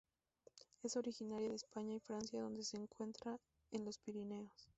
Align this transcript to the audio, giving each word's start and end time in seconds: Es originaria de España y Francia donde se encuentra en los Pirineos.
Es 0.81 0.97
originaria 0.97 1.49
de 1.49 1.55
España 1.57 1.93
y 1.93 1.99
Francia 1.99 2.41
donde 2.41 2.63
se 2.63 2.75
encuentra 2.75 3.37
en 3.71 3.85
los 3.85 3.99
Pirineos. 3.99 4.67